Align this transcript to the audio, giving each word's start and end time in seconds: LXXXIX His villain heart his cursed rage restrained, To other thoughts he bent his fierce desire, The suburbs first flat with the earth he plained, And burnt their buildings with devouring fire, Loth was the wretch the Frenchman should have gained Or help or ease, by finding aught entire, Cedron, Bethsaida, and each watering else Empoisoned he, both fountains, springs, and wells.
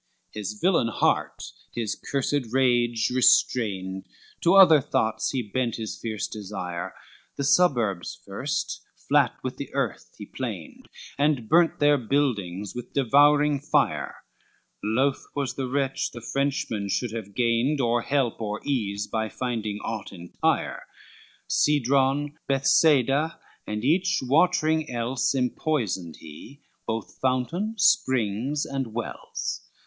LXXXIX 0.01 0.39
His 0.39 0.53
villain 0.59 0.87
heart 0.87 1.43
his 1.71 1.93
cursed 1.93 2.51
rage 2.51 3.11
restrained, 3.11 4.07
To 4.41 4.55
other 4.55 4.81
thoughts 4.81 5.29
he 5.29 5.43
bent 5.43 5.75
his 5.75 5.95
fierce 5.95 6.27
desire, 6.27 6.95
The 7.35 7.43
suburbs 7.43 8.19
first 8.25 8.81
flat 9.07 9.35
with 9.43 9.57
the 9.57 9.71
earth 9.75 10.15
he 10.17 10.25
plained, 10.25 10.89
And 11.19 11.47
burnt 11.47 11.77
their 11.77 11.99
buildings 11.99 12.73
with 12.73 12.93
devouring 12.93 13.59
fire, 13.59 14.15
Loth 14.83 15.23
was 15.35 15.53
the 15.53 15.67
wretch 15.67 16.09
the 16.09 16.19
Frenchman 16.21 16.89
should 16.89 17.11
have 17.11 17.35
gained 17.35 17.79
Or 17.79 18.01
help 18.01 18.41
or 18.41 18.59
ease, 18.65 19.05
by 19.05 19.29
finding 19.29 19.77
aught 19.81 20.11
entire, 20.11 20.81
Cedron, 21.47 22.39
Bethsaida, 22.47 23.39
and 23.67 23.85
each 23.85 24.21
watering 24.23 24.89
else 24.89 25.35
Empoisoned 25.35 26.15
he, 26.15 26.59
both 26.87 27.19
fountains, 27.21 27.83
springs, 27.85 28.65
and 28.65 28.95
wells. 28.95 29.61